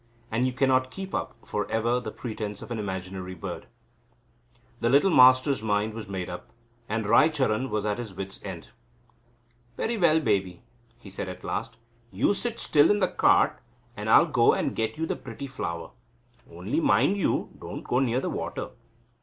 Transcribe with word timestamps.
And 0.31 0.47
you 0.47 0.51
cannot 0.51 0.89
keep 0.89 1.13
up 1.13 1.35
for 1.45 1.69
ever 1.71 1.99
the 1.99 2.09
pretence 2.11 2.63
of 2.63 2.71
an 2.71 2.79
imaginary 2.79 3.35
bird. 3.35 3.67
The 4.79 4.89
little 4.89 5.11
Master's 5.11 5.61
mind 5.61 5.93
was 5.93 6.07
made 6.07 6.27
up, 6.27 6.49
and 6.89 7.05
Raicharan 7.05 7.69
was 7.69 7.85
at 7.85 7.99
his 7.99 8.11
wits' 8.11 8.39
end. 8.43 8.69
"Very 9.77 9.97
well, 9.99 10.19
baby," 10.19 10.63
he 10.97 11.11
said 11.11 11.29
at 11.29 11.43
last, 11.43 11.77
"you 12.09 12.33
sit 12.33 12.57
still 12.57 12.89
in 12.89 12.97
the 12.97 13.09
cart, 13.09 13.59
and 13.95 14.09
I'll 14.09 14.25
go 14.25 14.53
and 14.53 14.75
get 14.75 14.97
you 14.97 15.05
the 15.05 15.15
pretty 15.15 15.45
flower. 15.45 15.91
Only 16.51 16.79
mind 16.79 17.17
you 17.17 17.51
don't 17.59 17.83
go 17.83 17.99
near 17.99 18.19
the 18.21 18.31
water." 18.31 18.69